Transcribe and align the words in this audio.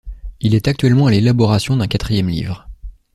Il 0.39 0.55
est 0.55 0.67
actuellement 0.67 1.05
à 1.05 1.11
l'élaboration 1.11 1.77
d'un 1.77 1.85
quatrième 1.85 2.27
livre. 2.27 2.67